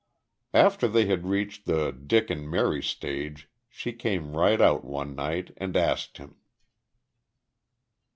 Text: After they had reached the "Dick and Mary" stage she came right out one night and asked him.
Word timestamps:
After 0.55 0.87
they 0.87 1.05
had 1.05 1.27
reached 1.27 1.67
the 1.67 1.91
"Dick 1.91 2.31
and 2.31 2.49
Mary" 2.49 2.81
stage 2.81 3.47
she 3.69 3.93
came 3.93 4.35
right 4.35 4.59
out 4.59 4.83
one 4.83 5.13
night 5.15 5.51
and 5.57 5.77
asked 5.77 6.17
him. 6.17 6.37